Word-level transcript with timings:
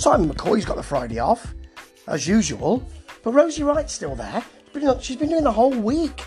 Simon 0.00 0.30
McCoy's 0.30 0.64
got 0.64 0.78
the 0.78 0.82
Friday 0.82 1.18
off, 1.18 1.54
as 2.06 2.26
usual, 2.26 2.82
but 3.22 3.32
Rosie 3.32 3.62
Wright's 3.62 3.92
still 3.92 4.14
there. 4.14 4.42
She's 5.02 5.16
been, 5.16 5.28
doing 5.28 5.44
the 5.44 5.52
whole 5.52 5.74
week 5.74 6.24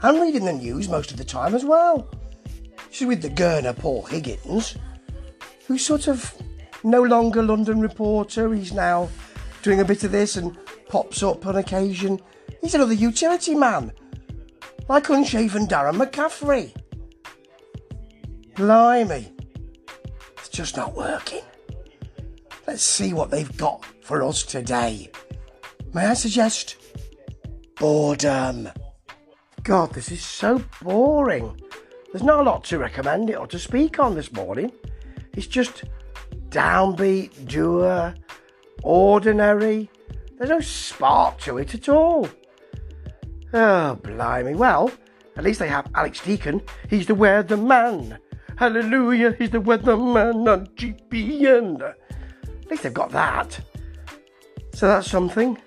and 0.00 0.18
reading 0.18 0.46
the 0.46 0.52
news 0.54 0.88
most 0.88 1.10
of 1.10 1.18
the 1.18 1.24
time 1.24 1.54
as 1.54 1.62
well. 1.62 2.08
She's 2.90 3.06
with 3.06 3.20
the 3.20 3.28
Gurner 3.28 3.78
Paul 3.78 4.04
Higgins, 4.04 4.78
who's 5.66 5.84
sort 5.84 6.08
of 6.08 6.34
no 6.84 7.02
longer 7.02 7.42
London 7.42 7.82
reporter. 7.82 8.50
He's 8.54 8.72
now 8.72 9.10
doing 9.60 9.80
a 9.80 9.84
bit 9.84 10.04
of 10.04 10.12
this 10.12 10.36
and 10.36 10.56
pops 10.88 11.22
up 11.22 11.46
on 11.46 11.56
occasion. 11.56 12.18
He's 12.62 12.74
another 12.74 12.94
utility 12.94 13.54
man, 13.54 13.92
like 14.88 15.10
unshaven 15.10 15.66
Darren 15.66 16.02
McCaffrey. 16.02 16.74
Blimey, 18.56 19.34
it's 20.38 20.48
just 20.48 20.78
not 20.78 20.94
working. 20.94 21.42
Let's 22.66 22.82
see 22.82 23.12
what 23.12 23.30
they've 23.30 23.56
got 23.56 23.84
for 24.02 24.22
us 24.22 24.44
today. 24.44 25.10
May 25.92 26.06
I 26.06 26.14
suggest 26.14 26.76
boredom? 27.76 28.68
God, 29.62 29.92
this 29.92 30.12
is 30.12 30.24
so 30.24 30.62
boring. 30.80 31.60
There's 32.12 32.22
not 32.22 32.40
a 32.40 32.42
lot 32.42 32.64
to 32.64 32.78
recommend 32.78 33.30
it 33.30 33.36
or 33.36 33.46
to 33.48 33.58
speak 33.58 33.98
on 33.98 34.14
this 34.14 34.32
morning. 34.32 34.70
It's 35.34 35.46
just 35.46 35.84
downbeat, 36.50 37.48
doer, 37.48 38.14
ordinary. 38.82 39.90
There's 40.38 40.50
no 40.50 40.60
spark 40.60 41.38
to 41.40 41.58
it 41.58 41.74
at 41.74 41.88
all. 41.88 42.28
Oh, 43.52 43.96
blimey. 43.96 44.54
Well, 44.54 44.90
at 45.36 45.44
least 45.44 45.58
they 45.58 45.68
have 45.68 45.90
Alex 45.94 46.20
Deakin. 46.20 46.62
He's 46.88 47.06
the 47.06 47.14
weatherman. 47.14 48.18
Hallelujah, 48.56 49.34
he's 49.38 49.50
the 49.50 49.60
weatherman 49.60 50.52
on 50.52 50.66
GBN. 50.76 51.94
At 52.62 52.70
least 52.70 52.82
they've 52.82 52.94
got 52.94 53.10
that. 53.10 53.60
So 54.74 54.88
that's 54.88 55.10
something. 55.10 55.58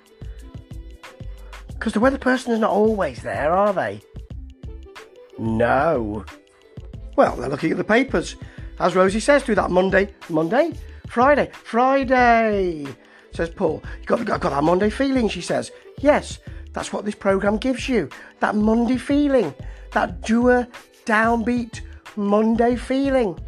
Because 1.68 1.94
the 1.94 2.00
weather 2.00 2.18
person 2.18 2.54
is 2.54 2.60
not 2.60 2.72
always 2.72 3.22
there, 3.22 3.52
are 3.52 3.74
they? 3.74 4.02
No. 5.38 6.26
Well, 7.16 7.36
they're 7.36 7.50
looking 7.50 7.72
at 7.72 7.78
the 7.78 7.84
papers. 7.84 8.36
As 8.80 8.96
Rosie 8.96 9.20
says, 9.20 9.44
through 9.44 9.56
that 9.56 9.72
Monday, 9.72 10.14
Monday, 10.30 10.74
Friday, 11.08 11.50
Friday, 11.64 12.86
says 13.32 13.50
Paul. 13.50 13.84
You 14.02 14.06
got, 14.06 14.26
got, 14.26 14.42
got 14.42 14.50
that 14.50 14.64
Monday 14.64 14.90
feeling, 14.90 15.30
she 15.30 15.42
says. 15.42 15.72
Yes, 16.00 16.40
that's 16.74 16.92
what 16.92 17.06
this 17.06 17.16
programme 17.16 17.58
gives 17.58 17.88
you. 17.88 18.10
That 18.40 18.56
Monday 18.56 18.98
feeling. 18.98 19.54
That 19.92 20.22
doer, 20.22 20.68
downbeat 21.06 21.82
Monday 22.18 22.76
feeling. 22.76 23.40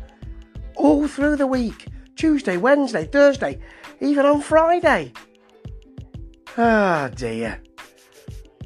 All 0.75 1.07
through 1.07 1.35
the 1.35 1.47
week. 1.47 1.87
Tuesday, 2.17 2.57
Wednesday, 2.57 3.05
Thursday, 3.05 3.59
even 4.01 4.25
on 4.25 4.41
Friday. 4.41 5.13
Ah, 6.57 7.11
dear. 7.13 7.61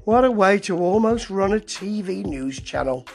What 0.06 0.24
a 0.24 0.32
way 0.32 0.58
to 0.60 0.78
almost 0.78 1.30
run 1.30 1.54
a 1.54 1.60
TV 1.60 2.26
news 2.26 2.62
channel. 2.62 3.06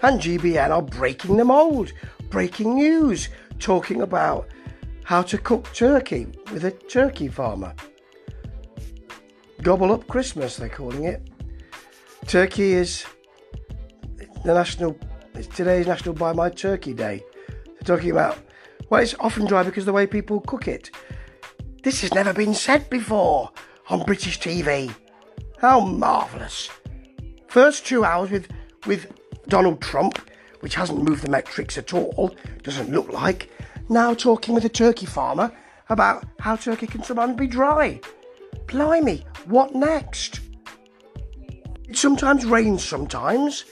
And 0.00 0.20
GBN 0.20 0.70
are 0.70 0.82
breaking 0.82 1.38
the 1.38 1.44
mould, 1.44 1.92
breaking 2.28 2.74
news, 2.74 3.30
talking 3.58 4.02
about 4.02 4.46
how 5.04 5.22
to 5.22 5.38
cook 5.38 5.72
turkey 5.72 6.26
with 6.52 6.64
a 6.64 6.70
turkey 6.70 7.28
farmer. 7.28 7.74
Gobble 9.62 9.92
up 9.92 10.06
Christmas, 10.06 10.56
they're 10.56 10.68
calling 10.68 11.04
it. 11.04 11.20
Turkey 12.26 12.74
is 12.74 13.04
the 14.44 14.54
national, 14.54 14.96
it's 15.34 15.48
today's 15.48 15.86
National 15.86 16.14
Buy 16.14 16.32
My 16.32 16.48
Turkey 16.48 16.94
Day. 16.94 17.24
They're 17.66 17.96
talking 17.96 18.12
about, 18.12 18.38
well, 18.88 19.02
it's 19.02 19.16
often 19.18 19.46
dry 19.46 19.64
because 19.64 19.82
of 19.82 19.86
the 19.86 19.92
way 19.92 20.06
people 20.06 20.40
cook 20.40 20.68
it. 20.68 20.90
This 21.82 22.00
has 22.02 22.14
never 22.14 22.32
been 22.32 22.54
said 22.54 22.88
before 22.88 23.50
on 23.90 24.04
British 24.04 24.38
TV. 24.38 24.94
How 25.58 25.80
marvellous. 25.80 26.70
First 27.48 27.84
two 27.84 28.04
hours 28.04 28.30
with, 28.30 28.48
with 28.86 29.12
Donald 29.48 29.80
Trump, 29.80 30.20
which 30.60 30.76
hasn't 30.76 31.02
moved 31.02 31.24
the 31.24 31.30
metrics 31.30 31.76
at 31.76 31.92
all, 31.92 32.34
doesn't 32.62 32.92
look 32.92 33.12
like, 33.12 33.50
now 33.88 34.14
talking 34.14 34.54
with 34.54 34.64
a 34.64 34.68
turkey 34.68 35.06
farmer 35.06 35.52
about 35.88 36.24
how 36.38 36.54
turkey 36.54 36.86
can 36.86 37.02
sometimes 37.02 37.36
be 37.36 37.48
dry. 37.48 38.00
Blimey, 38.68 39.24
what 39.46 39.74
next? 39.74 40.40
It 41.88 41.96
sometimes 41.96 42.44
rains 42.44 42.84
sometimes, 42.84 43.64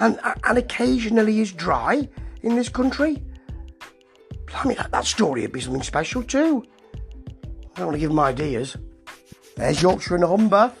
and, 0.00 0.18
and 0.44 0.58
occasionally 0.58 1.40
is 1.40 1.52
dry 1.52 2.08
in 2.42 2.56
this 2.56 2.68
country. 2.68 3.22
Blimey, 4.46 4.74
that, 4.74 4.90
that 4.90 5.04
story 5.04 5.42
would 5.42 5.52
be 5.52 5.60
something 5.60 5.82
special 5.82 6.22
too. 6.22 6.64
I 7.74 7.78
don't 7.78 7.86
want 7.86 7.94
to 7.94 8.00
give 8.00 8.10
them 8.10 8.20
ideas. 8.20 8.76
There's 9.56 9.80
Yorkshire 9.80 10.16
and 10.16 10.24
Humber 10.24 10.72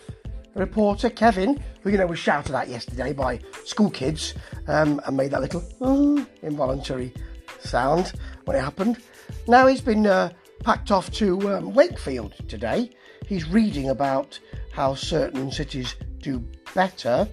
reporter 0.54 1.10
Kevin, 1.10 1.62
who 1.82 1.90
you 1.90 1.98
know 1.98 2.06
was 2.06 2.18
shouted 2.18 2.54
at 2.54 2.68
yesterday 2.68 3.12
by 3.12 3.40
school 3.64 3.90
kids 3.90 4.34
um, 4.68 5.00
and 5.06 5.16
made 5.16 5.30
that 5.30 5.40
little 5.40 5.64
uh, 5.80 6.24
involuntary 6.42 7.12
sound 7.60 8.12
when 8.44 8.56
it 8.56 8.60
happened. 8.60 8.98
Now 9.48 9.66
he's 9.66 9.80
been 9.80 10.06
uh, 10.06 10.30
packed 10.62 10.90
off 10.90 11.10
to 11.12 11.56
um, 11.56 11.74
Wakefield 11.74 12.34
today. 12.48 12.90
He's 13.26 13.48
reading 13.48 13.90
about 13.90 14.38
how 14.72 14.94
certain 14.94 15.50
cities 15.50 15.96
do 16.18 16.44
better. 16.74 17.28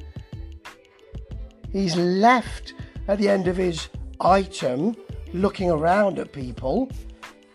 He's 1.71 1.95
left 1.95 2.73
at 3.07 3.17
the 3.17 3.29
end 3.29 3.47
of 3.47 3.57
his 3.57 3.89
item 4.19 4.95
looking 5.33 5.69
around 5.69 6.19
at 6.19 6.31
people. 6.31 6.89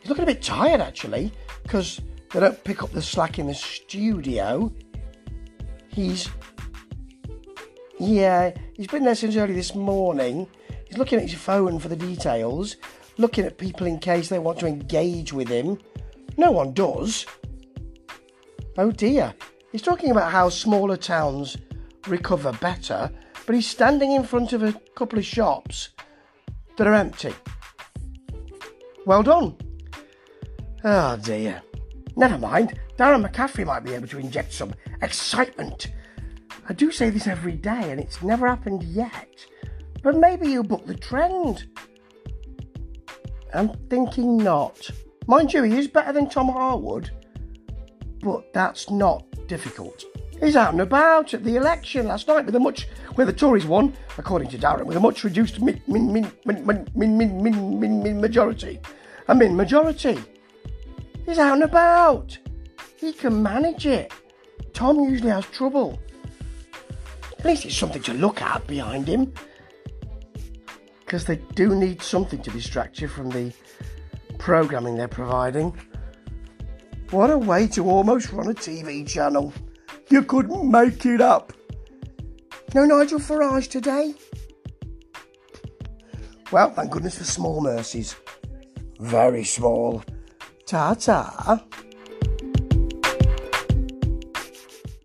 He's 0.01 0.09
looking 0.09 0.25
a 0.25 0.27
bit 0.27 0.43
tired 0.43 0.81
actually 0.81 1.33
because 1.63 2.01
they 2.33 2.41
don't 2.41 2.63
pick 2.65 2.83
up 2.83 2.93
the 2.93 3.03
slack 3.03 3.39
in 3.39 3.47
the 3.47 3.55
studio. 3.55 4.73
He's 5.89 6.29
yeah, 7.99 8.53
he's 8.75 8.89
been 8.89 9.05
there 9.05 9.15
since 9.15 9.37
early 9.37 9.55
this 9.55 9.75
morning. 9.75 10.47
He's 10.87 10.99
looking 10.99 11.19
at 11.19 11.29
his 11.29 11.39
phone 11.39 11.79
for 11.79 11.89
the 11.89 11.97
details, 11.97 12.77
looking 13.19 13.45
at 13.45 13.59
people 13.59 13.87
in 13.87 13.99
case 13.99 14.29
they 14.29 14.39
want 14.39 14.59
to 14.61 14.67
engage 14.67 15.33
with 15.33 15.49
him. 15.49 15.79
No 16.37 16.51
one 16.51 16.73
does. 16.73 17.27
Oh 18.79 18.91
dear. 18.91 19.35
He's 19.73 19.83
talking 19.83 20.11
about 20.11 20.33
how 20.33 20.49
smaller 20.49 20.97
towns 20.97 21.57
recover 22.07 22.53
better, 22.53 23.11
but 23.45 23.55
he's 23.55 23.67
standing 23.67 24.13
in 24.13 24.25
front 24.25 24.53
of 24.53 24.63
a 24.63 24.73
couple 24.95 25.19
of 25.19 25.25
shops 25.25 25.91
that 26.77 26.87
are 26.87 26.95
empty. 26.95 27.35
Well 29.05 29.23
done. 29.23 29.57
Oh 30.85 31.17
dear. 31.17 31.63
Never 32.17 32.39
mind, 32.39 32.79
Darren 32.97 33.27
McCaffrey 33.27 33.67
might 33.67 33.85
be 33.85 33.93
able 33.93 34.09
to 34.09 34.19
inject 34.19 34.53
some 34.53 34.73
excitement. 35.03 35.89
I 36.69 36.73
do 36.73 36.91
say 36.91 37.11
this 37.11 37.27
every 37.27 37.53
day 37.53 37.91
and 37.91 38.01
it's 38.01 38.23
never 38.23 38.49
happened 38.49 38.83
yet. 38.83 39.47
But 40.03 40.17
maybe 40.17 40.49
you 40.49 40.63
book 40.63 40.87
the 40.87 40.95
trend. 40.95 41.69
I'm 43.55 43.71
thinking 43.89 44.37
not. 44.37 44.91
Mind 45.27 45.53
you, 45.53 45.63
he 45.63 45.77
is 45.77 45.89
better 45.89 46.13
than 46.13 46.29
Tom 46.29 46.49
Harwood, 46.49 47.11
but 48.21 48.53
that's 48.53 48.91
not 48.91 49.25
difficult. 49.49 50.05
He's 50.41 50.57
out 50.57 50.73
and 50.73 50.83
about 50.83 51.33
at 51.33 51.45
the 51.45 51.57
election 51.57 52.07
last 52.07 52.29
night 52.29 52.45
with 52.45 52.55
a 52.55 52.61
much 52.61 52.87
where 53.15 53.27
the 53.27 53.33
Tories 53.33 53.65
won, 53.65 53.95
according 54.19 54.49
to 54.51 54.59
Darren, 54.59 54.85
with 54.85 54.97
a 54.97 55.01
much 55.01 55.25
reduced 55.25 55.61
min 55.61 55.81
min 55.87 56.13
min 56.13 56.31
min 56.45 56.87
min 56.95 57.17
min 57.19 57.43
min 57.43 57.81
min, 57.81 58.03
min, 58.03 58.21
majority. 58.21 58.79
A 59.29 59.35
min 59.35 59.57
majority. 59.57 60.19
He's 61.25 61.39
out 61.39 61.55
and 61.55 61.63
about. 61.63 62.39
He 62.99 63.13
can 63.13 63.43
manage 63.43 63.87
it. 63.87 64.13
Tom 64.75 65.01
usually 65.01 65.31
has 65.31 65.47
trouble. 65.47 65.99
At 67.39 67.45
least 67.45 67.65
it's 67.65 67.77
something 67.77 68.03
to 68.03 68.15
look 68.15 68.43
at 68.43 68.67
behind 68.67 69.09
him. 69.09 69.33
Because 71.07 71.25
they 71.25 71.37
do 71.55 71.75
need 71.75 72.03
something 72.03 72.43
to 72.43 72.51
distract 72.51 73.01
you 73.01 73.07
from 73.07 73.31
the 73.31 73.53
programming 74.39 74.97
they're 74.97 75.07
providing. 75.07 75.73
What 77.11 77.31
a 77.31 77.39
way 77.39 77.69
to 77.69 77.89
almost 77.89 78.33
run 78.33 78.49
a 78.51 78.55
TV 78.55 79.09
channel. 79.09 79.53
You 80.11 80.23
couldn't 80.25 80.69
make 80.69 81.07
it 81.07 81.21
up. 81.21 81.53
No 82.75 82.85
Nigel 82.85 83.21
Farage 83.21 83.71
today? 83.71 84.15
Well, 86.51 86.71
thank 86.71 86.91
goodness 86.91 87.19
for 87.19 87.25
small 87.25 87.61
mercies. 87.61 88.17
Very 88.99 89.45
small. 89.45 90.03
Ta 90.67 90.95
ta. 90.95 91.65